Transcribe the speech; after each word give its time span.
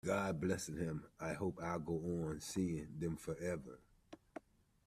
God 0.03 0.41
bless 0.41 0.67
'em, 0.67 1.03
I 1.19 1.33
hope 1.33 1.59
I'll 1.61 1.77
go 1.79 1.93
on 2.25 2.39
seeing 2.41 2.87
them 2.97 3.17
forever. 3.17 3.81